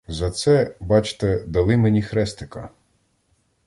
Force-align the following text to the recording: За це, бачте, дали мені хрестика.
За 0.07 0.31
це, 0.31 0.75
бачте, 0.79 1.43
дали 1.47 1.77
мені 1.77 2.01
хрестика. 2.01 2.69